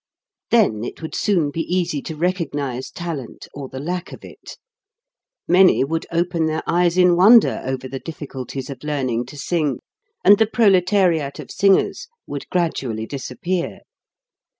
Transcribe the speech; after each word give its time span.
Then 0.49 0.83
it 0.83 0.99
would 1.03 1.13
soon 1.13 1.51
be 1.51 1.61
easy 1.61 2.01
to 2.01 2.15
recognize 2.15 2.89
talent 2.89 3.47
or 3.53 3.69
the 3.69 3.77
lack 3.79 4.11
of 4.11 4.25
it. 4.25 4.57
Many 5.47 5.83
would 5.83 6.07
open 6.11 6.47
their 6.47 6.63
eyes 6.65 6.97
in 6.97 7.15
wonder 7.15 7.61
over 7.63 7.87
the 7.87 7.99
difficulties 7.99 8.71
of 8.71 8.83
learning 8.83 9.27
to 9.27 9.37
sing 9.37 9.77
and 10.25 10.39
the 10.39 10.47
proletariat 10.47 11.37
of 11.37 11.51
singers 11.51 12.07
would 12.25 12.49
gradually 12.49 13.05
disappear. 13.05 13.81